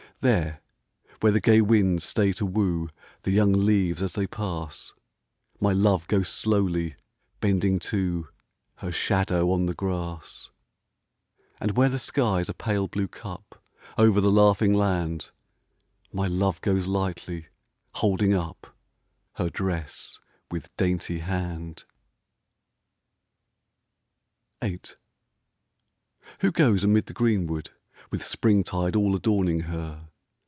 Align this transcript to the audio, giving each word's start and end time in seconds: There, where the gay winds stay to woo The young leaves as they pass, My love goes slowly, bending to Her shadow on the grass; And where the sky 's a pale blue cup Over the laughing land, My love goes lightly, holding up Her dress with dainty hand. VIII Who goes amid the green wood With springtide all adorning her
There, 0.23 0.61
where 1.21 1.31
the 1.31 1.39
gay 1.41 1.61
winds 1.61 2.03
stay 2.03 2.31
to 2.33 2.45
woo 2.45 2.89
The 3.23 3.31
young 3.31 3.53
leaves 3.53 4.03
as 4.03 4.13
they 4.13 4.27
pass, 4.27 4.93
My 5.59 5.73
love 5.73 6.07
goes 6.07 6.29
slowly, 6.29 6.95
bending 7.39 7.79
to 7.79 8.27
Her 8.75 8.91
shadow 8.91 9.49
on 9.51 9.65
the 9.65 9.73
grass; 9.73 10.51
And 11.59 11.75
where 11.75 11.89
the 11.89 11.97
sky 11.97 12.43
's 12.43 12.49
a 12.49 12.53
pale 12.53 12.87
blue 12.87 13.07
cup 13.07 13.63
Over 13.97 14.21
the 14.21 14.29
laughing 14.29 14.75
land, 14.75 15.31
My 16.13 16.27
love 16.27 16.61
goes 16.61 16.85
lightly, 16.85 17.47
holding 17.95 18.35
up 18.35 18.77
Her 19.37 19.49
dress 19.49 20.19
with 20.51 20.69
dainty 20.77 21.17
hand. 21.17 21.83
VIII 24.61 24.81
Who 26.41 26.51
goes 26.51 26.83
amid 26.83 27.07
the 27.07 27.13
green 27.13 27.47
wood 27.47 27.71
With 28.11 28.21
springtide 28.23 28.95
all 28.95 29.15
adorning 29.15 29.61
her 29.61 30.09